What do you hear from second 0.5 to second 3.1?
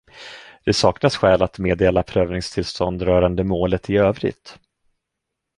Det saknas skäl att meddela prövningstillstånd